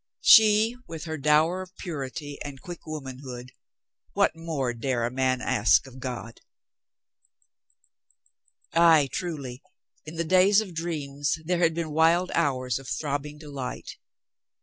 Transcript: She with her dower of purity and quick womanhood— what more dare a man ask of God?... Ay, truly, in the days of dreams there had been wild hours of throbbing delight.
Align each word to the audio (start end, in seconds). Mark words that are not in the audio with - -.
She 0.23 0.75
with 0.87 1.03
her 1.03 1.19
dower 1.19 1.61
of 1.61 1.77
purity 1.77 2.39
and 2.41 2.59
quick 2.59 2.87
womanhood— 2.87 3.51
what 4.13 4.35
more 4.35 4.73
dare 4.73 5.05
a 5.05 5.11
man 5.11 5.41
ask 5.41 5.85
of 5.85 5.99
God?... 5.99 6.41
Ay, 8.73 9.09
truly, 9.11 9.61
in 10.03 10.15
the 10.15 10.23
days 10.23 10.59
of 10.59 10.73
dreams 10.73 11.37
there 11.45 11.59
had 11.59 11.75
been 11.75 11.91
wild 11.91 12.31
hours 12.33 12.79
of 12.79 12.87
throbbing 12.87 13.37
delight. 13.37 13.97